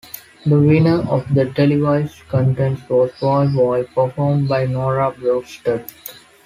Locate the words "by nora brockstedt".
4.47-5.91